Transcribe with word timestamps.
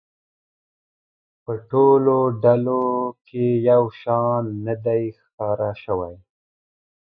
په 1.43 1.53
ټولو 1.69 2.17
ډلو 2.43 2.83
کې 3.27 3.45
یو 3.69 3.83
شان 4.01 4.43
نه 4.65 4.75
دی 4.85 5.03
ښکاره 5.19 5.71
شوی. 5.83 6.15